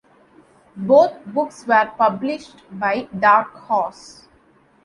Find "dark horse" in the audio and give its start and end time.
3.19-4.27